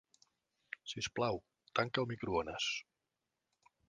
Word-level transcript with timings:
Sisplau, 0.93 1.37
tanca 1.79 2.03
el 2.05 2.09
microones. 2.13 2.71